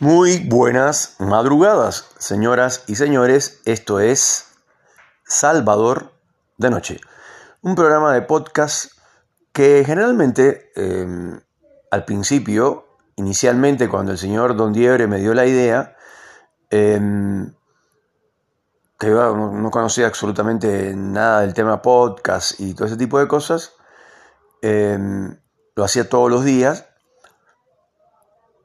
Muy 0.00 0.38
buenas 0.38 1.16
madrugadas, 1.18 2.08
señoras 2.18 2.84
y 2.86 2.94
señores. 2.94 3.60
Esto 3.64 3.98
es 3.98 4.46
Salvador 5.24 6.12
de 6.56 6.70
Noche, 6.70 7.00
un 7.62 7.74
programa 7.74 8.14
de 8.14 8.22
podcast 8.22 8.92
que 9.52 9.82
generalmente 9.84 10.70
em, 10.76 11.40
al 11.90 12.04
principio, 12.04 12.86
inicialmente 13.16 13.88
cuando 13.88 14.12
el 14.12 14.18
señor 14.18 14.54
Don 14.54 14.72
Diebre 14.72 15.08
me 15.08 15.18
dio 15.18 15.34
la 15.34 15.46
idea, 15.46 15.96
em, 16.70 17.52
que 19.00 19.08
no, 19.08 19.68
conocía 19.72 20.06
absolutamente 20.06 20.94
nada 20.94 21.40
del 21.40 21.54
tema 21.54 21.82
podcast 21.82 22.60
y 22.60 22.72
todo 22.74 22.86
ese 22.86 22.96
tipo 22.96 23.18
de 23.18 23.26
cosas, 23.26 23.72
em, 24.62 25.36
lo 25.74 25.82
hacía 25.82 26.08
todos 26.08 26.30
los 26.30 26.44
días 26.44 26.87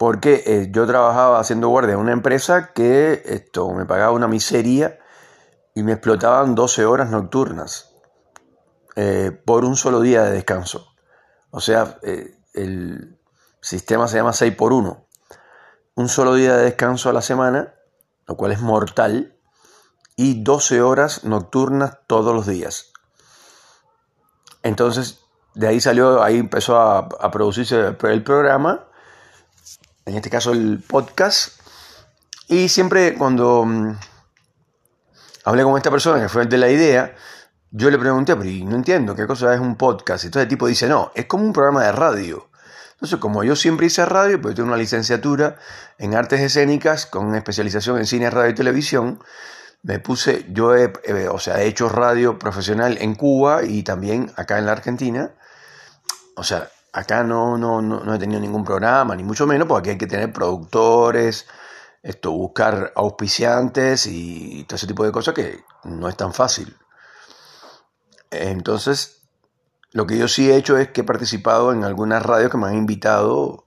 porque 0.04 0.44
eh, 0.46 0.68
yo 0.70 0.86
trabajaba 0.86 1.40
haciendo 1.40 1.70
guardia 1.70 1.94
en 1.94 2.00
una 2.02 2.12
empresa 2.12 2.74
que 2.74 3.24
esto 3.24 3.72
me 3.72 3.86
pagaba 3.86 4.12
una 4.12 4.28
miseria 4.28 5.00
y 5.74 5.82
me 5.82 5.94
explotaban 5.94 6.56
12 6.56 6.84
horas 6.84 7.10
nocturnas 7.10 7.96
eh, 8.98 9.32
por 9.46 9.64
un 9.64 9.78
solo 9.78 10.02
día 10.02 10.24
de 10.24 10.34
descanso. 10.34 10.94
O 11.52 11.62
sea, 11.62 12.00
eh, 12.02 12.36
el 12.54 13.18
sistema 13.62 14.10
se 14.10 14.18
llama 14.18 14.34
6 14.34 14.54
por 14.58 14.74
1. 14.74 15.08
Un 15.96 16.10
solo 16.10 16.36
día 16.36 16.58
de 16.58 16.66
descanso 16.66 17.10
a 17.10 17.14
la 17.14 17.22
semana, 17.22 17.74
lo 18.28 18.36
cual 18.36 18.52
es 18.52 18.60
mortal, 18.60 19.38
y 20.18 20.44
12 20.44 20.82
horas 20.82 21.24
nocturnas 21.24 22.00
todos 22.08 22.36
los 22.36 22.46
días. 22.46 22.92
Entonces, 24.64 25.22
de 25.54 25.70
ahí 25.70 25.80
salió, 25.80 26.22
ahí 26.22 26.40
empezó 26.40 26.78
a, 26.78 26.98
a 26.98 27.32
producirse 27.32 27.96
el 28.02 28.24
programa 28.26 28.90
en 30.06 30.16
este 30.16 30.30
caso 30.30 30.52
el 30.52 30.84
podcast. 30.86 31.60
Y 32.48 32.70
siempre 32.70 33.16
cuando 33.16 33.66
mm, 33.66 33.98
hablé 35.46 35.64
con 35.64 35.78
esta 35.78 35.92
persona 35.92 36.22
que 36.22 36.30
fue 36.30 36.44
el 36.44 36.50
de 36.50 36.58
la 36.58 36.70
idea, 36.70 37.16
yo 37.72 37.90
le 37.90 37.98
pregunté, 37.98 38.36
pero 38.36 38.50
no 38.66 38.76
entiendo 38.76 39.16
qué 39.16 39.26
cosa 39.26 39.54
es 39.54 39.60
un 39.60 39.76
podcast. 39.76 40.26
Entonces 40.26 40.44
el 40.44 40.50
tipo 40.50 40.68
dice, 40.68 40.88
no, 40.88 41.12
es 41.16 41.26
como 41.26 41.44
un 41.44 41.54
programa 41.54 41.84
de 41.84 41.92
radio. 41.92 42.50
Entonces, 43.04 43.20
como 43.20 43.44
yo 43.44 43.56
siempre 43.56 43.88
hice 43.88 44.06
radio, 44.06 44.40
pues 44.42 44.56
tengo 44.56 44.70
una 44.70 44.78
licenciatura 44.78 45.58
en 45.98 46.16
artes 46.16 46.40
escénicas 46.40 47.06
con 47.06 47.36
especialización 47.36 47.98
en 47.98 48.06
cine, 48.06 48.30
radio 48.30 48.52
y 48.52 48.56
televisión, 48.56 49.20
me 49.82 50.00
puse, 50.00 50.46
yo 50.50 50.74
he, 50.74 50.94
o 51.28 51.40
sea, 51.40 51.62
he 51.62 51.68
hecho 51.68 51.90
radio 51.90 52.40
profesional 52.40 52.98
en 53.02 53.16
Cuba 53.16 53.66
y 53.66 53.84
también 53.84 54.32
acá 54.38 54.58
en 54.58 54.66
la 54.66 54.72
Argentina. 54.72 55.32
O 56.38 56.44
sea, 56.44 56.70
Acá 56.94 57.24
no, 57.24 57.58
no, 57.58 57.82
no, 57.82 58.14
he 58.14 58.20
tenido 58.20 58.40
ningún 58.40 58.64
programa, 58.64 59.16
ni 59.16 59.24
mucho 59.24 59.48
menos, 59.48 59.68
porque 59.68 59.90
aquí 59.90 59.90
hay 59.92 59.98
que 59.98 60.08
tener 60.08 60.32
productores, 60.32 61.48
esto, 62.04 62.32
buscar 62.32 62.94
auspiciantes 62.96 64.06
y 64.06 64.64
todo 64.66 64.76
ese 64.76 64.86
tipo 64.86 65.04
de 65.04 65.12
cosas 65.12 65.34
que 65.34 65.64
no 65.86 66.08
es 66.08 66.16
tan 66.16 66.34
fácil. 66.34 66.78
Entonces, 68.30 69.24
lo 69.92 70.06
que 70.06 70.20
yo 70.20 70.28
sí 70.28 70.52
he 70.52 70.56
hecho 70.56 70.78
es 70.78 70.90
que 70.90 71.02
he 71.02 71.04
participado 71.04 71.72
en 71.72 71.84
algunas 71.84 72.22
radios 72.24 72.52
que 72.52 72.58
me 72.58 72.68
han 72.68 72.78
invitado, 72.78 73.66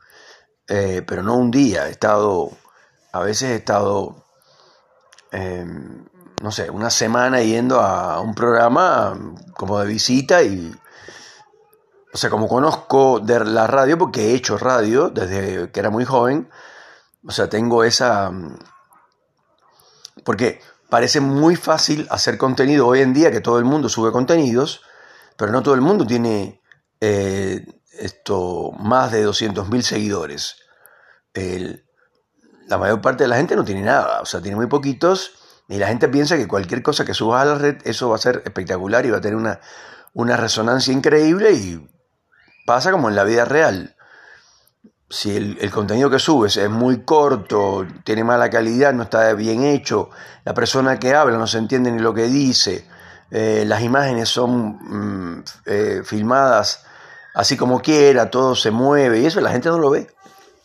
eh, 0.68 1.02
pero 1.04 1.24
no 1.24 1.36
un 1.36 1.50
día, 1.50 1.88
he 1.88 1.90
estado, 1.90 2.52
a 3.10 3.20
veces 3.20 3.50
he 3.50 3.56
estado, 3.56 4.24
em, 5.32 6.04
no 6.42 6.52
sé, 6.52 6.70
una 6.70 6.90
semana 6.90 7.42
yendo 7.42 7.80
a 7.80 8.20
un 8.20 8.36
programa 8.36 9.18
como 9.56 9.80
de 9.80 9.86
visita 9.86 10.42
y 10.44 10.72
o 12.16 12.18
sea, 12.18 12.30
como 12.30 12.48
conozco 12.48 13.20
la 13.26 13.66
radio, 13.66 13.98
porque 13.98 14.30
he 14.30 14.34
hecho 14.34 14.56
radio 14.56 15.10
desde 15.10 15.70
que 15.70 15.80
era 15.80 15.90
muy 15.90 16.06
joven, 16.06 16.48
o 17.26 17.30
sea, 17.30 17.50
tengo 17.50 17.84
esa... 17.84 18.30
Mm, 18.30 18.56
porque 20.24 20.62
parece 20.88 21.20
muy 21.20 21.56
fácil 21.56 22.06
hacer 22.10 22.38
contenido 22.38 22.86
hoy 22.86 23.02
en 23.02 23.12
día, 23.12 23.30
que 23.30 23.42
todo 23.42 23.58
el 23.58 23.66
mundo 23.66 23.90
sube 23.90 24.12
contenidos, 24.12 24.80
pero 25.36 25.52
no 25.52 25.62
todo 25.62 25.74
el 25.74 25.82
mundo 25.82 26.06
tiene 26.06 26.62
eh, 27.02 27.66
esto, 27.92 28.72
más 28.78 29.12
de 29.12 29.28
200.000 29.28 29.82
seguidores. 29.82 30.56
la 31.34 32.78
mayor 32.78 33.02
parte 33.02 33.24
de 33.24 33.28
la 33.28 33.36
gente 33.36 33.56
no 33.56 33.64
tiene 33.66 33.82
nada, 33.82 34.22
o 34.22 34.24
sea, 34.24 34.40
tiene 34.40 34.56
muy 34.56 34.68
poquitos, 34.68 35.32
y 35.68 35.76
la 35.76 35.88
gente 35.88 36.08
piensa 36.08 36.38
que 36.38 36.48
cualquier 36.48 36.82
cosa 36.82 37.04
que 37.04 37.12
subas 37.12 37.42
a 37.42 37.44
la 37.44 37.54
red, 37.56 37.76
eso 37.84 38.08
va 38.08 38.14
a 38.14 38.18
ser 38.18 38.40
espectacular 38.46 39.04
y 39.04 39.10
va 39.10 39.18
a 39.18 39.20
tener 39.20 39.36
una, 39.36 39.60
una 40.14 40.38
resonancia 40.38 40.94
increíble 40.94 41.52
y 41.52 41.86
Pasa 42.66 42.90
como 42.90 43.08
en 43.08 43.16
la 43.16 43.24
vida 43.24 43.44
real. 43.44 43.96
Si 45.08 45.36
el, 45.36 45.70
contenido 45.70 46.10
que 46.10 46.18
subes 46.18 46.56
es 46.56 46.68
muy 46.68 47.04
corto, 47.04 47.86
tiene 48.04 48.24
mala 48.24 48.50
calidad, 48.50 48.92
no 48.92 49.04
está 49.04 49.32
bien 49.34 49.62
hecho, 49.62 50.10
la 50.44 50.52
persona 50.52 50.98
que 50.98 51.14
habla 51.14 51.38
no 51.38 51.46
se 51.46 51.58
entiende 51.58 51.92
ni 51.92 52.00
lo 52.00 52.12
que 52.12 52.24
dice, 52.24 52.88
eh, 53.30 53.64
las 53.66 53.82
imágenes 53.82 54.28
son 54.28 55.36
mm, 55.38 55.44
eh, 55.66 56.02
filmadas 56.04 56.84
así 57.34 57.56
como 57.56 57.80
quiera, 57.80 58.30
todo 58.30 58.56
se 58.56 58.72
mueve 58.72 59.20
y 59.20 59.26
eso 59.26 59.40
la 59.40 59.50
gente 59.50 59.68
no 59.68 59.78
lo 59.78 59.90
ve. 59.90 60.08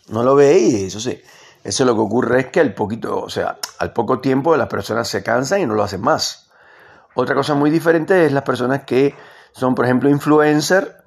No 0.07 0.23
lo 0.23 0.35
ve 0.35 0.57
y 0.57 0.85
eso 0.85 0.99
sí. 0.99 1.21
Eso 1.63 1.85
lo 1.85 1.93
que 1.93 2.01
ocurre 2.01 2.39
es 2.39 2.47
que 2.47 2.59
al 2.59 2.73
poquito, 2.73 3.21
o 3.21 3.29
sea, 3.29 3.59
al 3.77 3.93
poco 3.93 4.19
tiempo 4.19 4.57
las 4.57 4.67
personas 4.67 5.07
se 5.07 5.21
cansan 5.21 5.61
y 5.61 5.65
no 5.67 5.75
lo 5.75 5.83
hacen 5.83 6.01
más. 6.01 6.49
Otra 7.13 7.35
cosa 7.35 7.53
muy 7.53 7.69
diferente 7.69 8.25
es 8.25 8.31
las 8.31 8.43
personas 8.43 8.85
que 8.85 9.13
son, 9.51 9.75
por 9.75 9.85
ejemplo, 9.85 10.09
influencers 10.09 11.00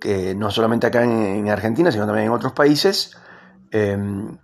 que 0.00 0.34
no 0.34 0.50
solamente 0.50 0.86
acá 0.86 1.02
en, 1.02 1.48
Argentina, 1.48 1.90
sino 1.90 2.06
también 2.06 2.26
en 2.26 2.32
otros 2.32 2.52
países, 2.52 3.16
em, 3.70 4.38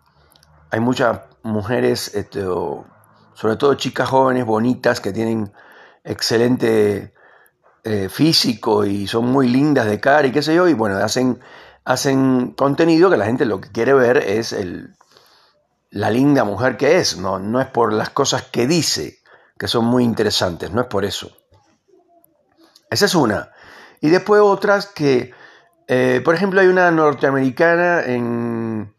hay 0.70 0.80
muchas 0.80 1.20
mujeres, 1.42 2.14
este, 2.14 2.42
sobre 2.42 3.56
todo 3.56 3.74
chicas 3.74 4.08
jóvenes, 4.08 4.46
bonitas, 4.46 5.00
que 5.00 5.12
tienen 5.12 5.52
excelente 6.04 7.14
eh, 7.84 8.08
físico 8.08 8.84
y 8.84 9.06
son 9.06 9.26
muy 9.26 9.48
lindas 9.48 9.86
de 9.86 10.00
cara 10.00 10.26
y 10.26 10.32
qué 10.32 10.42
sé 10.42 10.54
yo, 10.54 10.68
y 10.68 10.74
bueno, 10.74 10.96
hacen, 10.96 11.40
hacen 11.84 12.52
contenido 12.52 13.10
que 13.10 13.16
la 13.16 13.26
gente 13.26 13.44
lo 13.44 13.60
que 13.60 13.70
quiere 13.70 13.92
ver 13.92 14.18
es 14.18 14.52
el, 14.52 14.94
la 15.90 16.10
linda 16.10 16.44
mujer 16.44 16.76
que 16.76 16.98
es, 16.98 17.18
no, 17.18 17.38
no 17.38 17.60
es 17.60 17.66
por 17.66 17.92
las 17.92 18.10
cosas 18.10 18.42
que 18.44 18.66
dice, 18.66 19.18
que 19.58 19.68
son 19.68 19.84
muy 19.84 20.04
interesantes, 20.04 20.70
no 20.70 20.80
es 20.80 20.86
por 20.86 21.04
eso. 21.04 21.30
Esa 22.90 23.06
es 23.06 23.14
una. 23.14 23.50
Y 24.00 24.10
después 24.10 24.42
otras 24.42 24.86
que 24.86 25.32
eh, 25.88 26.20
por 26.24 26.34
ejemplo, 26.34 26.60
hay 26.60 26.68
una 26.68 26.90
norteamericana 26.90 28.02
en, 28.04 28.94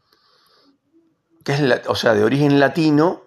que 1.44 1.54
es, 1.54 1.62
o 1.88 1.96
sea, 1.96 2.14
de 2.14 2.24
origen 2.24 2.60
latino, 2.60 3.24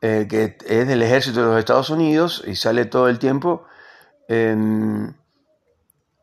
eh, 0.00 0.26
que 0.28 0.56
es 0.66 0.86
del 0.86 1.02
ejército 1.02 1.40
de 1.40 1.46
los 1.46 1.58
Estados 1.58 1.90
Unidos 1.90 2.42
y 2.46 2.54
sale 2.56 2.84
todo 2.84 3.08
el 3.08 3.18
tiempo. 3.18 3.64
Em, 4.28 5.14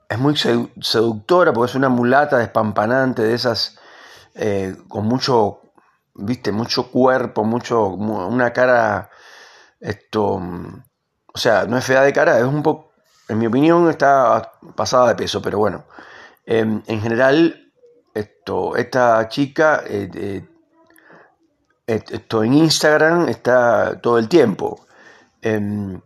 es 0.09 0.19
muy 0.19 0.35
seductora 0.37 1.53
porque 1.53 1.71
es 1.71 1.75
una 1.75 1.89
mulata 1.89 2.37
despampanante 2.37 3.23
de 3.23 3.33
esas 3.33 3.79
eh, 4.35 4.75
con 4.87 5.05
mucho, 5.05 5.61
viste, 6.15 6.51
mucho 6.51 6.91
cuerpo, 6.91 7.43
mucho, 7.43 7.87
una 7.87 8.53
cara, 8.53 9.09
esto, 9.79 10.41
o 11.33 11.37
sea, 11.37 11.65
no 11.65 11.77
es 11.77 11.85
fea 11.85 12.01
de 12.01 12.13
cara, 12.13 12.39
es 12.39 12.45
un 12.45 12.63
poco, 12.63 12.93
en 13.27 13.39
mi 13.39 13.47
opinión, 13.47 13.89
está 13.89 14.53
pasada 14.75 15.09
de 15.09 15.15
peso, 15.15 15.41
pero 15.41 15.59
bueno. 15.59 15.85
Em, 16.45 16.81
en 16.87 17.01
general, 17.01 17.71
esta 18.13 19.27
chica 19.29 19.83
eh, 19.85 20.45
esto 21.85 22.43
en 22.43 22.53
Instagram 22.53 23.29
está 23.29 23.99
todo 23.99 24.17
el 24.17 24.29
tiempo. 24.29 24.85
Em, 25.41 25.99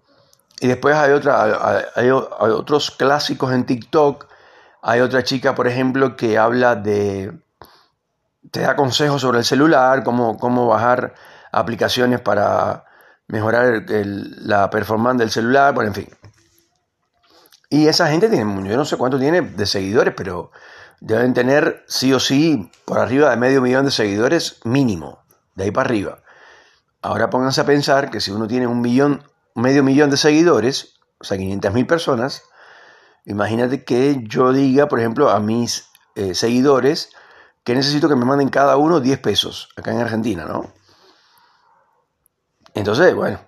y 0.59 0.67
después 0.67 0.95
hay, 0.95 1.11
otra, 1.11 1.91
hay, 1.95 2.09
otros 2.09 2.91
clásicos 2.91 3.53
en 3.53 3.65
TikTok. 3.65 4.27
Hay 4.81 5.01
otra 5.01 5.23
chica, 5.23 5.53
por 5.53 5.67
ejemplo, 5.67 6.15
que 6.15 6.37
habla 6.37 6.75
de. 6.75 7.31
te 8.51 8.61
da 8.61 8.75
consejos 8.75 9.21
sobre 9.21 9.39
el 9.39 9.45
celular, 9.45 10.03
cómo, 10.03 10.37
cómo 10.37 10.67
bajar 10.67 11.13
aplicaciones 11.51 12.21
para 12.21 12.85
mejorar 13.27 13.83
la 13.87 14.69
performance 14.69 15.19
del 15.19 15.31
celular, 15.31 15.73
bueno, 15.73 15.89
en 15.89 15.95
fin. 15.95 16.07
Y 17.69 17.87
esa 17.87 18.07
gente 18.07 18.29
tiene, 18.29 18.69
yo 18.69 18.77
no 18.77 18.85
sé 18.85 18.95
cuánto 18.97 19.19
tiene 19.19 19.41
de 19.41 19.65
seguidores, 19.65 20.13
pero 20.15 20.51
deben 21.01 21.33
tener 21.33 21.83
sí 21.87 22.13
o 22.13 22.19
sí 22.19 22.71
por 22.85 22.99
arriba 22.99 23.29
de 23.29 23.37
medio 23.37 23.61
millón 23.61 23.85
de 23.85 23.91
seguidores 23.91 24.59
mínimo, 24.63 25.19
de 25.55 25.65
ahí 25.65 25.71
para 25.71 25.89
arriba. 25.89 26.23
Ahora 27.01 27.29
pónganse 27.29 27.61
a 27.61 27.65
pensar 27.65 28.09
que 28.09 28.21
si 28.21 28.31
uno 28.31 28.47
tiene 28.47 28.67
un 28.67 28.81
millón, 28.81 29.23
medio 29.53 29.83
millón 29.83 30.09
de 30.09 30.17
seguidores, 30.17 30.99
o 31.19 31.23
sea, 31.23 31.37
500 31.37 31.73
mil 31.73 31.85
personas, 31.85 32.43
imagínate 33.25 33.83
que 33.83 34.23
yo 34.23 34.53
diga, 34.53 34.87
por 34.87 34.99
ejemplo, 34.99 35.29
a 35.29 35.39
mis 35.39 35.89
eh, 36.15 36.35
seguidores 36.35 37.09
que 37.63 37.75
necesito 37.75 38.07
que 38.07 38.15
me 38.15 38.25
manden 38.25 38.49
cada 38.49 38.77
uno 38.77 39.01
10 39.01 39.19
pesos, 39.19 39.69
acá 39.75 39.91
en 39.91 39.99
Argentina, 39.99 40.45
¿no? 40.45 40.73
Entonces, 42.73 43.13
bueno, 43.13 43.41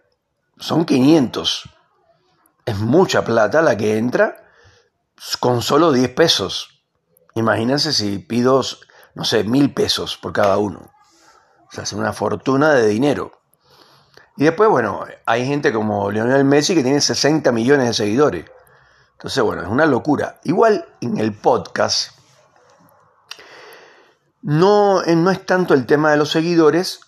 son 0.58 0.84
500 0.84 1.70
es 2.70 2.78
mucha 2.78 3.24
plata 3.24 3.62
la 3.62 3.76
que 3.76 3.98
entra 3.98 4.38
con 5.40 5.62
solo 5.62 5.92
10 5.92 6.10
pesos. 6.12 6.84
Imagínense 7.34 7.94
si 7.94 8.20
pido, 8.20 8.62
no 9.16 9.24
sé, 9.24 9.44
mil 9.44 9.74
pesos 9.74 10.18
por 10.18 10.34
cada 10.34 10.58
uno. 10.58 10.92
O 11.68 11.72
sea, 11.72 11.84
hacen 11.84 12.00
una 12.00 12.14
fortuna 12.14 12.74
de 12.74 12.88
dinero. 12.88 13.32
Y 14.38 14.44
después, 14.44 14.70
bueno, 14.70 15.04
hay 15.26 15.46
gente 15.46 15.74
como 15.74 16.12
Lionel 16.12 16.46
Messi 16.46 16.76
que 16.76 16.84
tiene 16.84 17.02
60 17.02 17.52
millones 17.52 17.88
de 17.88 17.94
seguidores. 17.94 18.46
Entonces, 19.14 19.44
bueno, 19.44 19.64
es 19.64 19.68
una 19.68 19.86
locura. 19.86 20.40
Igual 20.44 20.88
en 21.02 21.18
el 21.18 21.34
podcast, 21.34 22.12
no, 24.42 25.04
eh, 25.04 25.16
no 25.16 25.32
es 25.32 25.46
tanto 25.46 25.74
el 25.74 25.86
tema 25.86 26.12
de 26.12 26.18
los 26.18 26.32
seguidores, 26.32 27.02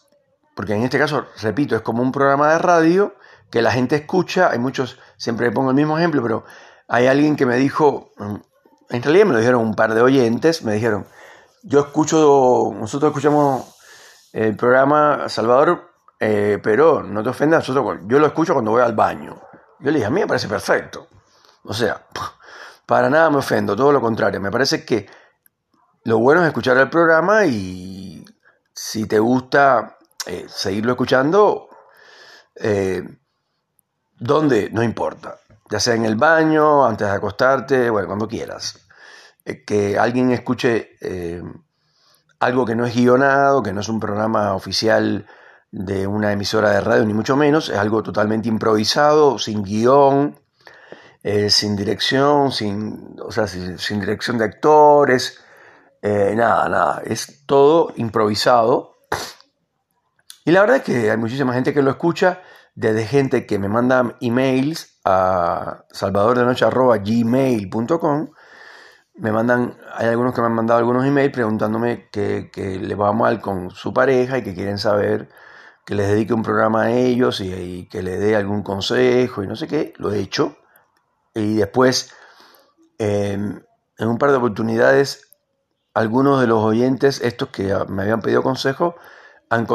porque 0.55 0.73
en 0.73 0.83
este 0.83 0.99
caso, 0.99 1.27
repito, 1.41 1.75
es 1.75 1.81
como 1.83 2.01
un 2.01 2.11
programa 2.11 2.51
de 2.51 2.59
radio 2.59 3.15
que 3.51 3.61
la 3.61 3.71
gente 3.71 3.95
escucha. 3.95 4.49
Hay 4.49 4.59
muchos, 4.59 4.97
siempre 5.17 5.51
pongo 5.51 5.69
el 5.69 5.75
mismo 5.75 5.97
ejemplo, 5.97 6.21
pero 6.23 6.45
hay 6.87 7.07
alguien 7.07 7.35
que 7.35 7.45
me 7.45 7.57
dijo, 7.57 8.11
mm, 8.17 8.35
en 8.89 9.03
realidad 9.03 9.25
me 9.25 9.33
lo 9.33 9.39
dijeron 9.39 9.61
un 9.61 9.75
par 9.75 9.93
de 9.93 10.01
oyentes, 10.01 10.63
me 10.63 10.73
dijeron, 10.73 11.05
yo 11.63 11.81
escucho, 11.81 12.71
nosotros 12.73 13.09
escuchamos 13.11 13.75
el 14.33 14.55
programa 14.55 15.29
Salvador, 15.29 15.91
eh, 16.19 16.59
pero 16.63 17.03
no 17.03 17.21
te 17.23 17.29
ofendas, 17.29 17.67
nosotros, 17.67 17.99
yo 18.07 18.19
lo 18.19 18.27
escucho 18.27 18.53
cuando 18.53 18.71
voy 18.71 18.81
al 18.81 18.95
baño. 18.95 19.41
Yo 19.79 19.91
le 19.91 19.97
dije, 19.97 20.05
a 20.05 20.09
mí 20.09 20.21
me 20.21 20.27
parece 20.27 20.47
perfecto. 20.47 21.07
O 21.63 21.73
sea, 21.73 22.01
para 22.85 23.09
nada 23.09 23.29
me 23.29 23.37
ofendo, 23.37 23.75
todo 23.75 23.91
lo 23.91 24.01
contrario. 24.01 24.39
Me 24.39 24.51
parece 24.51 24.85
que 24.85 25.07
lo 26.03 26.19
bueno 26.19 26.41
es 26.41 26.47
escuchar 26.47 26.77
el 26.77 26.89
programa 26.89 27.45
y 27.45 28.25
si 28.73 29.07
te 29.07 29.19
gusta 29.19 29.97
eh, 30.25 30.45
seguirlo 30.47 30.91
escuchando, 30.91 31.69
eh, 32.55 33.03
¿dónde? 34.21 34.69
No 34.71 34.83
importa. 34.83 35.39
Ya 35.69 35.79
sea 35.79 35.95
en 35.95 36.05
el 36.05 36.15
baño, 36.15 36.85
antes 36.85 37.07
de 37.07 37.13
acostarte, 37.13 37.89
bueno, 37.89 38.07
cuando 38.07 38.27
quieras. 38.27 38.79
Eh, 39.43 39.65
que 39.65 39.97
alguien 39.97 40.31
escuche 40.31 40.97
algo 42.39 42.65
que 42.65 42.75
no 42.75 42.85
es 42.85 42.95
guionado, 42.95 43.61
que 43.61 43.73
no 43.73 43.81
es 43.81 43.89
un 43.89 43.99
programa 43.99 44.53
oficial 44.55 45.27
de 45.71 46.07
una 46.07 46.31
emisora 46.31 46.71
de 46.71 46.81
radio, 46.81 47.05
ni 47.05 47.13
mucho 47.13 47.35
menos, 47.35 47.69
es 47.69 47.77
algo 47.77 48.01
totalmente 48.03 48.49
improvisado, 48.49 49.37
sin 49.37 49.63
guion, 49.63 50.39
sin 51.49 51.75
dirección, 51.75 52.51
sin, 52.51 53.15
o 53.23 53.31
sea, 53.31 53.47
sin 53.47 53.99
dirección 53.99 54.37
de 54.37 54.45
actores, 54.45 55.39
eh, 56.01 56.33
nada, 56.35 56.67
nada, 56.67 57.01
es 57.05 57.45
todo 57.45 57.93
improvisado. 57.95 58.97
Y 60.43 60.51
la 60.51 60.61
verdad 60.61 60.77
es 60.77 60.83
que 60.83 61.11
hay 61.11 61.17
muchísima 61.17 61.53
gente 61.53 61.73
que 61.73 61.83
lo 61.83 61.91
escucha, 61.91 62.41
desde 62.75 63.05
gente 63.05 63.45
que 63.45 63.59
me 63.59 63.69
manda 63.69 64.15
emails 64.21 64.99
a 65.03 65.83
salvadordenoche.gmail.com. 65.91 68.29
Me 69.15 69.31
mandan, 69.31 69.77
hay 69.93 70.07
algunos 70.07 70.33
que 70.33 70.41
me 70.41 70.47
han 70.47 70.53
mandado 70.53 70.79
algunos 70.79 71.05
emails 71.05 71.33
preguntándome 71.33 72.09
que, 72.09 72.49
le 72.81 72.95
va 72.95 73.11
mal 73.13 73.41
con 73.41 73.71
su 73.71 73.93
pareja 73.93 74.37
y 74.37 74.43
que 74.43 74.55
quieren 74.55 74.77
saber 74.77 75.29
que 75.85 75.95
les 75.95 76.07
dedique 76.09 76.33
un 76.33 76.43
programa 76.43 76.83
a 76.83 76.91
ellos 76.91 77.41
y, 77.41 77.87
que 77.89 78.03
le 78.03 78.17
dé 78.17 78.35
algún 78.35 78.63
consejo 78.63 79.43
y 79.43 79.47
no 79.47 79.55
sé 79.55 79.67
qué. 79.67 79.93
Lo 79.97 80.11
he 80.13 80.19
hecho. 80.19 80.57
Y 81.33 81.55
después, 81.55 82.13
em, 82.97 83.61
en 83.97 84.07
un 84.07 84.17
par 84.17 84.31
de 84.31 84.37
oportunidades, 84.37 85.31
algunos 85.93 86.41
de 86.41 86.47
los 86.47 86.63
oyentes, 86.63 87.21
estos 87.21 87.49
que 87.49 87.75
me 87.89 88.03
habían 88.03 88.21
pedido 88.21 88.43
consejo, 88.43 88.95
han 89.51 89.67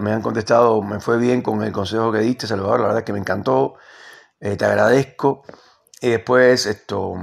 me 0.00 0.12
han 0.12 0.22
contestado, 0.22 0.82
me 0.82 0.98
fue 0.98 1.16
bien 1.16 1.40
con 1.40 1.62
el 1.62 1.70
consejo 1.70 2.10
que 2.10 2.18
diste, 2.18 2.48
Salvador, 2.48 2.80
la 2.80 2.86
verdad 2.86 2.98
es 2.98 3.04
que 3.04 3.12
me 3.12 3.20
encantó, 3.20 3.76
eh, 4.40 4.56
te 4.56 4.64
agradezco. 4.64 5.44
Y 6.00 6.10
después, 6.10 6.66
esto, 6.66 7.14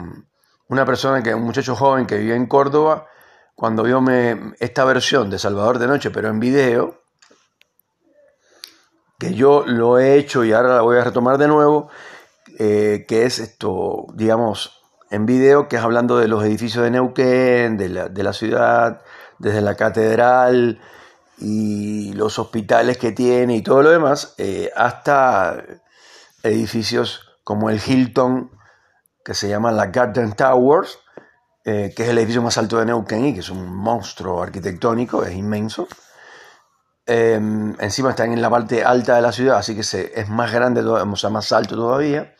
una 0.70 0.86
persona, 0.86 1.22
que 1.22 1.36
un 1.36 1.44
muchacho 1.44 1.76
joven 1.76 2.06
que 2.06 2.18
vive 2.18 2.36
en 2.36 2.46
Córdoba, 2.46 3.08
cuando 3.56 3.84
vio 3.84 4.00
me, 4.00 4.54
esta 4.60 4.86
versión 4.86 5.30
de 5.30 5.38
Salvador 5.38 5.80
de 5.80 5.88
Noche, 5.88 6.10
pero 6.10 6.30
en 6.30 6.40
video, 6.40 7.02
que 9.20 9.34
yo 9.34 9.66
lo 9.66 10.00
he 10.00 10.16
hecho 10.16 10.46
y 10.46 10.54
ahora 10.54 10.76
la 10.76 10.82
voy 10.84 10.98
a 10.98 11.04
retomar 11.04 11.38
de 11.38 11.50
nuevo, 11.50 11.90
eh, 12.58 13.06
que 13.06 13.26
es 13.26 13.40
esto, 13.40 14.06
digamos, 14.14 14.82
en 15.10 15.26
video, 15.26 15.68
que 15.68 15.76
es 15.76 15.82
hablando 15.82 16.18
de 16.18 16.30
los 16.30 16.42
edificios 16.46 16.86
de 16.86 16.92
Neuquén, 16.92 17.76
de 17.76 17.90
la, 17.90 18.08
de 18.08 18.24
la 18.24 18.32
ciudad, 18.32 19.02
desde 19.40 19.60
la 19.60 19.76
catedral 19.76 20.80
y 21.38 22.14
los 22.14 22.40
hospitales 22.40 22.98
que 22.98 23.12
tiene 23.12 23.56
y 23.56 23.62
todo 23.62 23.84
lo 23.84 23.92
demás, 23.92 24.34
eh, 24.38 24.72
hasta 24.76 25.64
edificios 26.44 27.22
como 27.44 27.70
el 27.70 27.82
Hilton, 27.86 28.52
que 29.24 29.34
se 29.34 29.50
llama 29.50 29.72
la 29.72 29.88
Garden 29.88 30.34
Towers, 30.34 31.00
eh, 31.64 31.94
que 31.96 32.04
es 32.04 32.10
el 32.10 32.18
edificio 32.18 32.42
más 32.42 32.58
alto 32.58 32.80
de 32.80 32.86
Neuquén 32.86 33.26
y 33.26 33.34
que 33.34 33.42
es 33.42 33.50
un 33.50 33.76
monstruo 33.76 34.42
arquitectónico, 34.42 35.24
es 35.24 35.34
inmenso. 35.34 35.88
Em, 37.06 37.76
encima 37.80 38.10
están 38.12 38.34
en 38.34 38.42
la 38.42 38.50
parte 38.50 38.84
alta 38.84 39.16
de 39.16 39.22
la 39.22 39.32
ciudad, 39.32 39.58
así 39.58 39.76
que 39.76 39.84
se, 39.84 40.20
es 40.20 40.30
más 40.30 40.52
grande, 40.52 40.82
o 40.82 41.16
sea, 41.16 41.30
más 41.30 41.52
alto 41.52 41.76
todavía. 41.76 42.36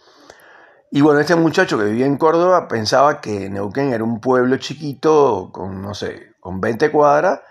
Y 0.92 1.02
bueno, 1.02 1.20
este 1.20 1.36
muchacho 1.36 1.78
que 1.78 1.86
vivía 1.86 2.06
en 2.06 2.18
Córdoba 2.18 2.68
pensaba 2.68 3.20
que 3.22 3.50
Neuquén 3.50 3.94
era 3.94 4.04
un 4.04 4.22
pueblo 4.22 4.58
chiquito 4.58 5.52
con, 5.54 5.82
no 5.82 5.94
sé, 5.94 6.36
con 6.40 6.62
20 6.62 6.92
cuadras, 6.92 7.42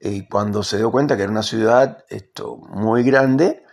y 0.00 0.28
cuando 0.28 0.62
se 0.62 0.76
dio 0.76 0.90
cuenta 0.90 1.16
que 1.16 1.22
era 1.22 1.32
una 1.32 1.42
ciudad 1.42 2.04
esto, 2.08 2.56
muy 2.56 3.02
grande, 3.02 3.64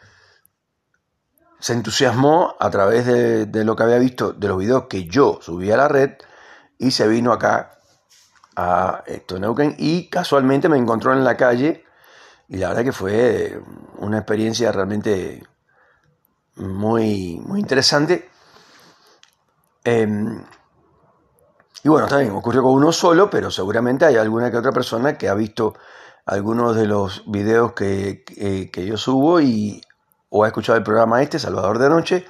se 1.60 1.74
entusiasmó 1.74 2.56
a 2.60 2.70
través 2.70 3.06
de, 3.06 3.64
lo 3.64 3.76
que 3.76 3.84
había 3.84 3.98
visto, 3.98 4.34
de 4.34 4.48
los 4.48 4.58
videos 4.58 4.88
que 4.90 5.06
yo 5.06 5.40
subí 5.42 5.72
a 5.72 5.78
la 5.78 5.88
red, 5.88 6.12
y 6.78 6.92
se 6.92 7.08
vino 7.08 7.32
acá 7.32 7.80
a 8.56 9.04
esto, 9.06 9.40
Neuquén, 9.40 9.76
y 9.78 10.10
casualmente 10.10 10.68
me 10.70 10.78
encontró 10.78 11.14
en 11.14 11.24
la 11.24 11.38
calle, 11.38 11.86
y 12.50 12.58
la 12.58 12.70
verdad 12.70 12.84
que 12.84 12.92
fue 12.92 13.62
una 13.98 14.18
experiencia 14.18 14.72
realmente 14.72 15.44
muy, 16.56 17.40
muy 17.46 17.60
interesante. 17.60 18.30
Em, 19.84 20.44
y 21.84 21.90
bueno, 21.90 22.08
también 22.08 22.32
ocurrió 22.32 22.64
con 22.64 22.74
uno 22.74 22.92
solo, 22.92 23.30
pero 23.30 23.52
seguramente 23.52 24.06
hay 24.06 24.16
alguna 24.16 24.52
que 24.52 24.58
otra 24.58 24.72
persona 24.72 25.18
que 25.18 25.28
ha 25.28 25.34
visto 25.34 25.76
algunos 26.26 26.76
de 26.76 26.88
los 26.88 27.24
videos 27.28 27.74
que, 27.74 28.24
yo 28.74 28.98
subo 28.98 29.42
y, 29.42 29.82
o 30.30 30.44
ha 30.44 30.48
escuchado 30.48 30.78
el 30.78 30.84
programa 30.84 31.22
este, 31.22 31.40
Salvador 31.40 31.80
de 31.80 31.90
Noche, 31.90 32.26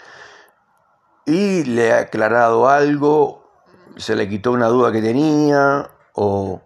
y 1.25 1.63
le 1.63 1.93
ha 1.93 1.99
aclarado 1.99 2.67
algo, 2.69 3.49
se 3.97 4.15
le 4.15 4.27
quitó 4.27 4.51
una 4.51 4.67
duda 4.67 4.91
que 4.91 5.01
tenía, 5.01 5.89
o, 6.13 6.61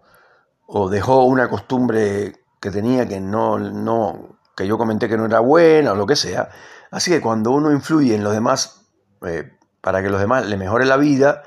o 0.66 0.90
dejó 0.90 1.24
una 1.26 1.50
costumbre 1.50 2.44
que 2.60 2.72
tenía 2.72 3.08
que 3.08 3.20
no, 3.20 3.60
no, 3.60 4.40
que 4.56 4.66
yo 4.66 4.78
comenté 4.78 5.08
que 5.08 5.18
no 5.18 5.26
era 5.26 5.40
buena, 5.40 5.92
o 5.92 5.96
lo 5.96 6.06
que 6.06 6.16
sea. 6.16 6.50
Así 6.92 7.12
que 7.12 7.22
cuando 7.22 7.52
uno 7.52 7.72
influye 7.72 8.16
en 8.16 8.24
los 8.24 8.34
demás 8.34 8.88
eh, 9.26 9.58
para 9.82 10.02
que 10.02 10.10
los 10.10 10.20
demás 10.20 10.46
le 10.46 10.58
mejore 10.58 10.86
la 10.86 10.98
vida, 10.98 11.44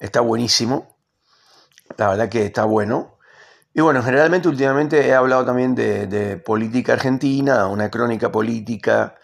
está 0.00 0.20
buenísimo. 0.20 0.96
La 1.96 2.08
verdad 2.08 2.28
que 2.28 2.44
está 2.46 2.64
bueno. 2.64 3.13
Y 3.76 3.80
bueno, 3.80 4.04
generalmente 4.04 4.48
últimamente 4.48 5.04
he 5.04 5.12
hablado 5.12 5.44
también 5.44 5.74
de, 5.74 6.36
política 6.36 6.92
argentina, 6.92 7.66
una 7.66 7.90
crónica 7.90 8.30
política 8.30 9.16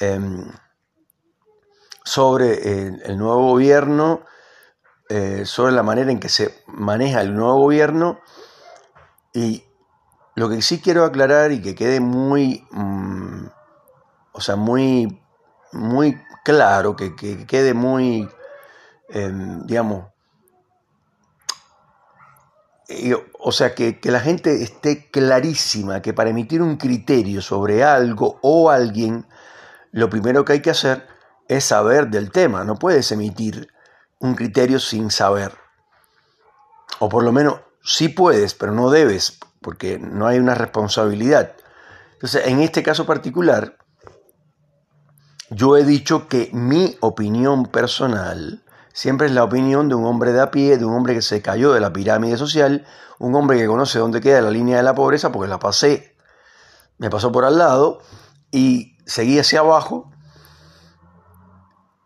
em, 0.00 0.50
sobre 2.04 2.88
el, 3.04 3.16
nuevo 3.16 3.50
gobierno, 3.50 4.24
eh, 5.08 5.44
sobre 5.44 5.72
la 5.72 5.84
manera 5.84 6.10
en 6.10 6.18
que 6.18 6.28
se 6.28 6.64
maneja 6.66 7.20
el 7.20 7.36
nuevo 7.36 7.60
gobierno. 7.60 8.18
Y 9.32 9.62
lo 10.34 10.48
que 10.48 10.60
sí 10.60 10.80
quiero 10.80 11.04
aclarar 11.04 11.52
y 11.52 11.62
que 11.62 11.76
quede 11.76 12.00
muy, 12.00 12.66
mm, 12.72 13.46
o 14.32 14.40
sea, 14.40 14.56
muy, 14.56 15.22
muy 15.72 16.20
claro, 16.44 16.96
que, 16.96 17.14
quede 17.46 17.74
muy, 17.74 18.28
em, 19.10 19.64
digamos, 19.66 20.06
o 23.38 23.52
sea, 23.52 23.74
que, 23.74 24.00
que, 24.00 24.10
la 24.10 24.20
gente 24.20 24.62
esté 24.62 25.10
clarísima 25.10 26.00
que 26.00 26.14
para 26.14 26.30
emitir 26.30 26.62
un 26.62 26.76
criterio 26.76 27.42
sobre 27.42 27.84
algo 27.84 28.38
o 28.42 28.70
alguien, 28.70 29.26
lo 29.92 30.08
primero 30.08 30.44
que 30.44 30.54
hay 30.54 30.62
que 30.62 30.70
hacer 30.70 31.06
es 31.48 31.64
saber 31.64 32.08
del 32.08 32.30
tema. 32.30 32.64
No 32.64 32.76
puedes 32.76 33.12
emitir 33.12 33.68
un 34.18 34.34
criterio 34.34 34.78
sin 34.78 35.10
saber. 35.10 35.52
O 36.98 37.08
por 37.08 37.24
lo 37.24 37.32
menos 37.32 37.60
sí 37.82 38.08
puedes, 38.08 38.54
pero 38.54 38.72
no 38.72 38.90
debes, 38.90 39.38
porque 39.60 39.98
no 39.98 40.26
hay 40.26 40.38
una 40.38 40.54
responsabilidad. 40.54 41.54
Entonces, 42.14 42.46
en 42.46 42.60
este 42.60 42.82
caso 42.82 43.06
particular, 43.06 43.76
yo 45.50 45.76
he 45.76 45.84
dicho 45.84 46.28
que 46.28 46.50
mi 46.52 46.96
opinión 47.00 47.66
personal 47.66 48.64
siempre 48.98 49.28
es 49.28 49.32
la 49.32 49.44
opinión 49.44 49.88
de 49.88 49.94
un 49.94 50.04
hombre 50.06 50.32
de 50.32 50.40
a 50.40 50.50
pie, 50.50 50.76
de 50.76 50.84
un 50.84 50.92
hombre 50.92 51.14
que 51.14 51.22
se 51.22 51.40
cayó 51.40 51.72
de 51.72 51.78
la 51.78 51.92
pirámide 51.92 52.36
social, 52.36 52.84
un 53.20 53.32
hombre 53.36 53.56
que 53.56 53.68
conoce 53.68 54.00
dónde 54.00 54.20
queda 54.20 54.40
la 54.40 54.50
línea 54.50 54.78
de 54.78 54.82
la 54.82 54.96
pobreza 54.96 55.30
porque 55.30 55.48
la 55.48 55.60
pasé, 55.60 56.16
me 56.98 57.08
pasó 57.08 57.30
por 57.30 57.44
al 57.44 57.58
lado 57.58 58.00
y 58.50 58.96
seguí 59.06 59.38
hacia 59.38 59.60
abajo 59.60 60.10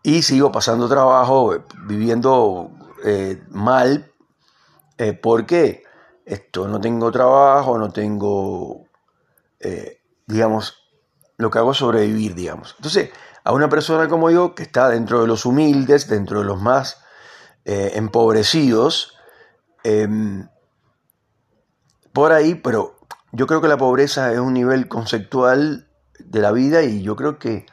y 0.02 0.20
sigo 0.20 0.52
pasando 0.52 0.86
trabajo, 0.86 1.54
viviendo 1.86 2.70
eh, 3.06 3.42
mal, 3.48 4.12
eh, 4.98 5.14
porque 5.14 5.84
esto 6.26 6.68
no 6.68 6.78
tengo 6.78 7.10
trabajo, 7.10 7.78
no 7.78 7.90
tengo, 7.90 8.84
eh, 9.60 10.02
digamos, 10.26 10.76
lo 11.38 11.50
que 11.50 11.58
hago 11.58 11.72
es 11.72 11.78
sobrevivir, 11.78 12.34
digamos. 12.34 12.74
Entonces, 12.76 13.08
a 13.44 13.52
una 13.52 13.68
persona 13.68 14.08
como 14.08 14.30
yo, 14.30 14.54
que 14.54 14.62
está 14.62 14.88
dentro 14.88 15.20
de 15.20 15.26
los 15.26 15.46
humildes, 15.46 16.08
dentro 16.08 16.40
de 16.40 16.44
los 16.44 16.60
más 16.60 17.02
eh, 17.64 17.92
empobrecidos, 17.94 19.16
em, 19.84 20.48
por 22.12 22.32
ahí, 22.32 22.54
pero 22.54 22.98
yo 23.32 23.46
creo 23.46 23.60
que 23.60 23.68
la 23.68 23.78
pobreza 23.78 24.32
es 24.32 24.38
un 24.38 24.54
nivel 24.54 24.88
conceptual 24.88 25.88
de 26.18 26.40
la 26.40 26.52
vida 26.52 26.82
y 26.82 27.02
yo 27.02 27.16
creo 27.16 27.38
que 27.38 27.66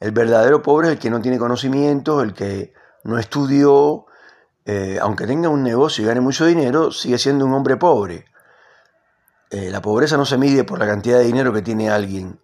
el 0.00 0.12
verdadero 0.12 0.62
pobre 0.62 0.88
es 0.88 0.92
el 0.94 0.98
que 0.98 1.10
no 1.10 1.20
tiene 1.20 1.38
conocimientos, 1.38 2.22
el 2.22 2.34
que 2.34 2.74
no 3.04 3.18
estudió, 3.18 4.06
eh, 4.64 4.98
aunque 5.00 5.26
tenga 5.26 5.48
un 5.48 5.62
negocio 5.62 6.04
y 6.04 6.06
gane 6.08 6.20
mucho 6.20 6.44
dinero, 6.44 6.90
sigue 6.90 7.18
siendo 7.18 7.46
un 7.46 7.54
hombre 7.54 7.76
pobre. 7.76 8.26
Eh, 9.50 9.70
la 9.70 9.80
pobreza 9.80 10.16
no 10.16 10.26
se 10.26 10.38
mide 10.38 10.64
por 10.64 10.78
la 10.78 10.86
cantidad 10.86 11.18
de 11.18 11.24
dinero 11.24 11.52
que 11.52 11.62
tiene 11.62 11.88
alguien, 11.88 12.40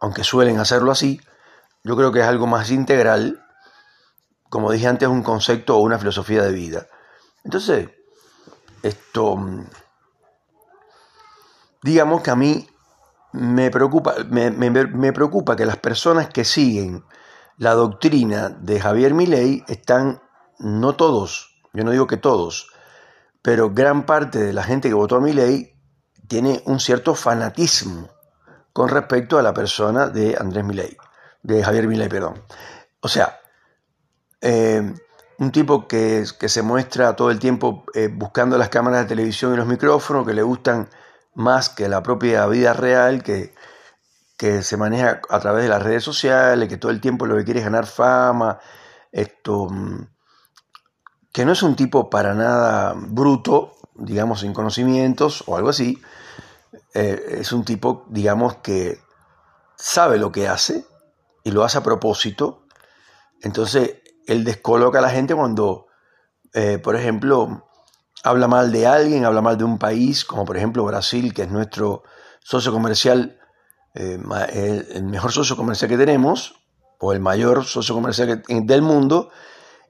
aunque 0.00 0.24
suelen 0.24 0.58
hacerlo 0.58 0.90
así. 0.90 1.20
Yo 1.82 1.96
creo 1.96 2.12
que 2.12 2.20
es 2.20 2.26
algo 2.26 2.46
más 2.46 2.70
integral, 2.70 3.44
como 4.48 4.70
dije 4.70 4.86
antes, 4.86 5.08
un 5.08 5.22
concepto 5.22 5.76
o 5.76 5.80
una 5.80 5.98
filosofía 5.98 6.42
de 6.42 6.52
vida. 6.52 6.86
Entonces, 7.44 7.88
esto, 8.82 9.36
mm, 9.36 9.64
digamos 11.82 12.22
que 12.22 12.30
a 12.30 12.36
mí 12.36 12.66
me 13.32 13.70
preocupa, 13.70 14.14
me, 14.28 15.12
preocupa 15.12 15.56
que 15.56 15.66
las 15.66 15.76
personas 15.76 16.28
que 16.28 16.44
siguen 16.44 17.04
la 17.56 17.74
doctrina 17.74 18.48
de 18.48 18.80
Javier 18.80 19.14
Milei 19.14 19.64
están, 19.68 20.20
no 20.58 20.96
todos, 20.96 21.62
yo 21.72 21.84
no 21.84 21.90
digo 21.92 22.06
que 22.06 22.16
todos, 22.16 22.68
pero 23.42 23.70
gran 23.70 24.04
parte 24.04 24.38
de 24.38 24.52
la 24.52 24.64
gente 24.64 24.88
que 24.88 24.94
votó 24.94 25.16
a 25.16 25.20
Milei 25.20 25.76
tiene 26.26 26.62
un 26.66 26.80
cierto 26.80 27.14
fanatismo 27.14 28.08
con 28.72 28.88
respecto 28.88 29.38
a 29.38 29.42
la 29.42 29.52
persona 29.52 30.08
de 30.08 30.36
Andrés 30.38 30.64
Milei, 30.64 30.96
de 31.42 31.62
Javier 31.64 31.86
Milei, 31.86 32.08
perdón. 32.08 32.42
O 33.00 33.08
sea, 33.08 33.40
eh, 34.40 34.94
un 35.38 35.52
tipo 35.52 35.88
que, 35.88 36.24
que, 36.38 36.48
se 36.48 36.62
muestra 36.62 37.16
todo 37.16 37.30
el 37.30 37.38
tiempo 37.38 37.84
eh, 37.94 38.08
buscando 38.12 38.58
las 38.58 38.68
cámaras 38.68 39.02
de 39.02 39.08
televisión 39.08 39.54
y 39.54 39.56
los 39.56 39.66
micrófonos, 39.66 40.26
que 40.26 40.34
le 40.34 40.42
gustan 40.42 40.88
más 41.34 41.70
que 41.70 41.88
la 41.88 42.02
propia 42.02 42.46
vida 42.46 42.74
real, 42.74 43.22
que, 43.22 43.54
que 44.36 44.62
se 44.62 44.76
maneja 44.76 45.20
a 45.30 45.40
través 45.40 45.64
de 45.64 45.70
las 45.70 45.82
redes 45.82 46.04
sociales, 46.04 46.68
que 46.68 46.76
todo 46.76 46.92
el 46.92 47.00
tiempo 47.00 47.26
lo 47.26 47.36
que 47.36 47.44
quiere 47.44 47.60
es 47.60 47.64
ganar 47.64 47.86
fama, 47.86 48.58
esto, 49.12 49.66
mm, 49.70 50.06
que 51.32 51.44
no 51.44 51.52
es 51.52 51.62
un 51.62 51.76
tipo 51.76 52.10
para 52.10 52.34
nada 52.34 52.94
bruto, 52.96 53.76
digamos, 53.94 54.40
sin 54.40 54.52
conocimientos 54.52 55.44
o 55.46 55.56
algo 55.56 55.70
así, 55.70 56.00
eh, 56.94 57.38
es 57.38 57.52
un 57.52 57.64
tipo, 57.64 58.04
digamos, 58.08 58.56
que 58.56 59.00
sabe 59.76 60.18
lo 60.18 60.32
que 60.32 60.48
hace 60.48 60.84
y 61.44 61.50
lo 61.50 61.64
hace 61.64 61.78
a 61.78 61.82
propósito, 61.82 62.66
entonces 63.42 64.02
él 64.26 64.44
descoloca 64.44 64.98
a 64.98 65.02
la 65.02 65.10
gente 65.10 65.34
cuando, 65.34 65.86
eh, 66.52 66.78
por 66.78 66.96
ejemplo, 66.96 67.66
habla 68.22 68.48
mal 68.48 68.70
de 68.72 68.86
alguien, 68.86 69.24
habla 69.24 69.40
mal 69.40 69.56
de 69.56 69.64
un 69.64 69.78
país, 69.78 70.24
como 70.24 70.44
por 70.44 70.56
ejemplo 70.56 70.84
Brasil, 70.84 71.32
que 71.34 71.42
es 71.42 71.50
nuestro 71.50 72.02
socio 72.40 72.72
comercial, 72.72 73.38
eh, 73.94 74.18
el, 74.94 75.04
mejor 75.04 75.32
socio 75.32 75.56
comercial 75.56 75.90
que 75.90 75.96
tenemos, 75.96 76.54
o 76.98 77.12
el 77.12 77.20
mayor 77.20 77.64
socio 77.64 77.94
comercial 77.94 78.42
del 78.46 78.82
mundo, 78.82 79.30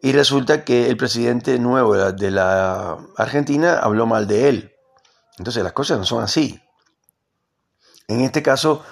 y 0.00 0.12
resulta 0.12 0.64
que 0.64 0.88
el 0.88 0.96
presidente 0.96 1.58
nuevo 1.58 1.94
de 1.94 2.30
la, 2.30 2.98
Argentina 3.16 3.78
habló 3.78 4.06
mal 4.06 4.26
de 4.26 4.48
él. 4.48 4.72
Entonces 5.38 5.62
las 5.62 5.72
cosas 5.72 5.98
no 5.98 6.04
son 6.04 6.22
así. 6.22 6.60
En 8.08 8.20
este 8.20 8.42
caso 8.42 8.82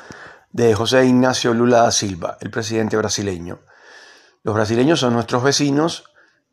de 0.53 0.75
José 0.75 1.05
Ignacio 1.07 1.55
Lula 1.55 1.83
da 1.83 1.91
Silva, 1.91 2.39
el 2.41 2.51
presidente 2.51 2.97
brasileño. 2.97 3.61
Los 4.43 4.55
brasileños 4.55 5.01
son 5.01 5.15
nuestros 5.15 5.43
vecinos 5.43 6.05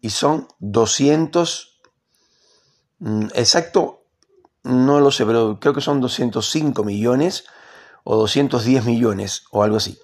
y 0.01 0.09
son 0.09 0.47
200 0.59 1.75
Mm, 2.99 3.27
exacto, 3.33 4.05
no 4.63 4.99
lo 4.99 5.11
sé, 5.11 5.25
pero 5.25 5.59
creo 5.59 5.73
que 5.73 5.81
son 5.81 6.01
205 6.01 6.83
millones 6.83 7.45
o 8.03 8.15
210 8.15 8.85
millones 8.85 9.43
o 9.51 9.63
algo 9.63 9.77
así. 9.77 9.99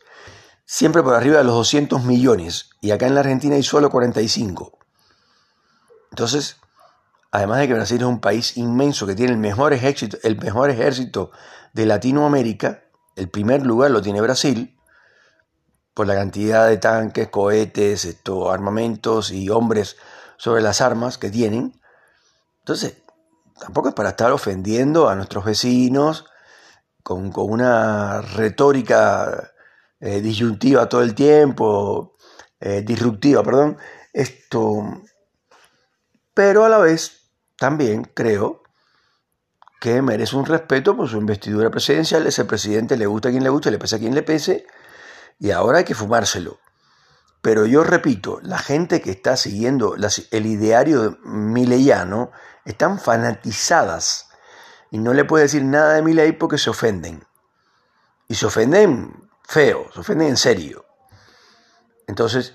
Siempre 0.66 1.04
por 1.04 1.16
arriba 1.16 1.38
de 1.38 1.44
los 1.44 1.56
200 1.56 2.04
millones. 2.04 2.70
Y 2.82 2.92
acá 2.92 3.08
en 3.08 3.16
la 3.16 3.22
Argentina 3.22 3.56
hay 3.56 3.64
solo 3.64 3.90
45. 3.90 4.78
Entonces, 6.12 6.58
además 7.32 7.60
de 7.60 7.68
que 7.68 7.74
Brasil 7.74 7.98
es 7.98 8.04
un 8.04 8.22
país 8.22 8.58
inmenso 8.58 9.08
que 9.08 9.16
tiene 9.16 9.34
el 9.34 9.38
mejor 9.38 9.74
ejército, 9.74 10.18
el 10.24 10.38
mejor 10.38 10.70
ejército 10.70 11.32
de 11.74 11.86
Latinoamérica, 11.86 12.84
el 13.16 13.30
primer 13.30 13.66
lugar 13.66 13.92
lo 13.92 14.02
tiene 14.02 14.22
Brasil, 14.22 14.78
por 15.94 16.08
la 16.08 16.16
cantidad 16.16 16.68
de 16.68 16.78
tanques, 16.78 17.28
cohetes, 17.30 18.18
armamentos 18.50 19.32
y 19.32 19.50
hombres 19.50 19.98
sobre 20.38 20.62
las 20.62 20.82
armas 20.82 21.18
que 21.18 21.30
tienen. 21.30 21.80
Entonces, 22.60 22.98
tampoco 23.60 23.90
es 23.90 23.94
para 23.94 24.10
estar 24.10 24.32
ofendiendo 24.32 25.10
a 25.10 25.16
nuestros 25.16 25.46
vecinos 25.46 26.26
con, 27.04 27.32
una 27.36 28.22
retórica 28.22 29.52
eh, 30.00 30.22
disyuntiva 30.22 30.88
todo 30.88 31.02
el 31.02 31.14
tiempo, 31.14 32.16
eh, 32.60 32.82
disruptiva, 32.82 33.44
perdón. 33.44 33.78
Esto, 34.14 35.04
pero 36.34 36.66
a 36.66 36.70
la 36.70 36.78
vez 36.78 37.30
también 37.58 38.04
creo 38.14 38.61
que 39.82 40.00
merece 40.04 40.36
un 40.36 40.46
respeto 40.46 40.96
por 40.96 41.10
su 41.10 41.18
investidura 41.18 41.72
presidencial. 41.72 42.28
Ese 42.28 42.46
presidente 42.46 42.96
le 42.96 43.08
gusta 43.08 43.30
a 43.30 43.32
quien 43.32 43.44
le 43.44 43.50
guste, 43.50 43.72
le 43.72 43.80
pese 43.80 43.96
a 43.96 44.00
quien 44.00 44.14
le 44.14 44.22
pese, 44.22 44.68
y 45.40 45.50
ahora 45.50 45.80
hay 45.80 45.84
que 45.84 45.96
fumárselo. 45.96 46.60
Pero 47.42 47.66
yo 47.66 47.84
repito, 47.84 48.40
la 48.44 48.60
gente 48.60 49.02
que 49.02 49.10
está 49.10 49.36
siguiendo 49.36 49.96
el 49.96 50.46
ideario 50.46 51.18
mileyano 51.24 52.30
están 52.64 53.00
fanatizadas 53.00 54.30
y 54.92 55.00
no 55.00 55.16
le 55.16 55.26
puede 55.26 55.46
decir 55.46 55.64
nada 55.64 56.00
de 56.00 56.14
ley 56.14 56.34
porque 56.34 56.60
se 56.60 56.70
ofenden. 56.70 57.26
Y 58.28 58.36
se 58.36 58.46
ofenden 58.46 59.32
feo, 59.42 59.90
se 59.96 60.02
ofenden 60.02 60.28
en 60.28 60.38
serio. 60.38 60.86
Entonces, 62.06 62.54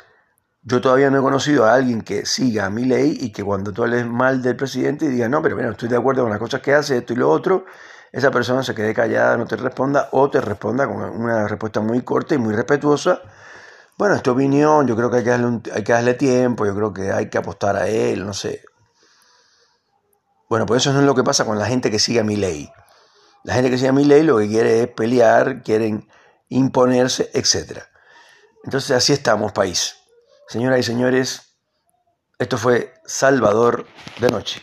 yo 0.68 0.80
todavía 0.80 1.10
no 1.10 1.20
he 1.20 1.22
conocido 1.22 1.64
a 1.64 1.74
alguien 1.74 2.02
que 2.02 2.26
siga 2.26 2.68
mi 2.70 2.84
ley 2.84 3.16
y 3.20 3.30
que 3.30 3.44
cuando 3.44 3.72
tú 3.72 3.84
hables 3.84 4.04
mal 4.04 4.42
del 4.42 4.56
presidente 4.56 5.04
y 5.04 5.08
diga, 5.08 5.28
no, 5.28 5.40
pero 5.40 5.54
bueno, 5.54 5.70
estoy 5.70 5.88
de 5.88 5.96
acuerdo 5.96 6.22
con 6.22 6.30
las 6.30 6.40
cosas 6.40 6.60
que 6.60 6.74
hace, 6.74 6.96
esto 6.96 7.12
y 7.12 7.16
lo 7.16 7.30
otro, 7.30 7.66
esa 8.10 8.32
persona 8.32 8.64
se 8.64 8.74
quede 8.74 8.92
callada, 8.92 9.36
no 9.36 9.46
te 9.46 9.54
responda 9.54 10.08
o 10.10 10.28
te 10.28 10.40
responda 10.40 10.88
con 10.88 10.96
una 10.96 11.46
respuesta 11.46 11.78
muy 11.78 12.02
corta 12.02 12.34
y 12.34 12.38
muy 12.38 12.52
respetuosa. 12.52 13.20
Bueno, 13.96 14.16
esta 14.16 14.32
opinión, 14.32 14.88
yo 14.88 14.96
creo 14.96 15.08
que 15.08 15.18
hay 15.18 15.22
que 15.22 15.30
darle, 15.30 15.60
hay 15.72 15.84
que 15.84 15.92
darle 15.92 16.14
tiempo, 16.14 16.66
yo 16.66 16.74
creo 16.74 16.92
que 16.92 17.12
hay 17.12 17.30
que 17.30 17.38
apostar 17.38 17.76
a 17.76 17.86
él, 17.86 18.26
no 18.26 18.34
sé. 18.34 18.64
Bueno, 20.48 20.66
pues 20.66 20.82
eso 20.82 20.92
no 20.92 20.98
es 20.98 21.06
lo 21.06 21.14
que 21.14 21.22
pasa 21.22 21.44
con 21.44 21.60
la 21.60 21.66
gente 21.66 21.92
que 21.92 22.00
sigue 22.00 22.18
a 22.18 22.24
mi 22.24 22.34
ley. 22.34 22.68
La 23.44 23.54
gente 23.54 23.70
que 23.70 23.76
sigue 23.76 23.90
a 23.90 23.92
mi 23.92 24.04
ley 24.04 24.24
lo 24.24 24.38
que 24.38 24.48
quiere 24.48 24.82
es 24.82 24.88
pelear, 24.88 25.62
quieren 25.62 26.08
imponerse, 26.48 27.30
etc. 27.34 27.84
Entonces 28.64 28.90
así 28.90 29.12
estamos, 29.12 29.52
país. 29.52 29.94
Señoras 30.48 30.80
y 30.80 30.82
señores, 30.84 31.58
esto 32.38 32.56
fue 32.56 32.94
Salvador 33.04 33.86
de 34.20 34.28
Noche. 34.28 34.62